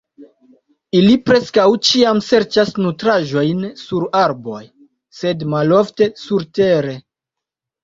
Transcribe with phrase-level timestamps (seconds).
[0.99, 4.65] Ili preskaŭ ĉiam serĉas nutraĵojn sur arboj,
[5.21, 6.99] sed malofte surtere.